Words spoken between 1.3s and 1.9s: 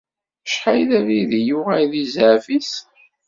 i yuɣal